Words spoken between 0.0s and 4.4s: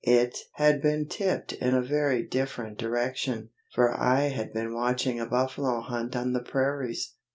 It had been tipped in a very different direction, for I